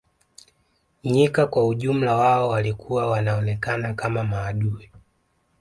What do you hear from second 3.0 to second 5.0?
wanaonekana kama maadui